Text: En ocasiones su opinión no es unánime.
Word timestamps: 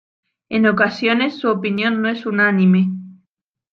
En 0.49 0.65
ocasiones 0.65 1.37
su 1.37 1.47
opinión 1.47 2.01
no 2.01 2.09
es 2.09 2.25
unánime. 2.25 2.87